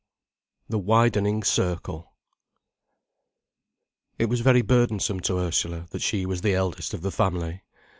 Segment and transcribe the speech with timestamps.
[0.67, 2.11] THE WIDENING CIRCLE
[4.17, 7.61] It was very burdensome to Ursula, that she was the eldest of the family.